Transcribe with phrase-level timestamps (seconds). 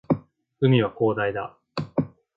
[0.59, 1.55] 海は広大だ